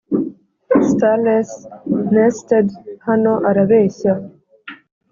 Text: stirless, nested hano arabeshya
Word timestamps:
stirless, 0.87 1.51
nested 2.15 2.67
hano 3.07 3.33
arabeshya 3.49 4.13